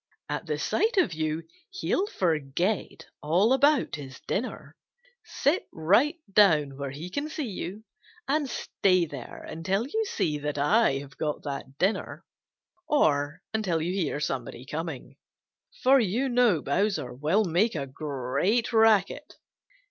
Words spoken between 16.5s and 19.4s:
Bowser will make a great racket.